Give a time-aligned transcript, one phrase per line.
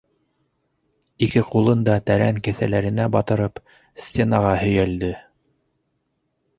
[1.27, 3.63] Ике ҡулын да тәрән кеҫәләренә батырып,
[4.09, 5.17] стенаға һөйәлде.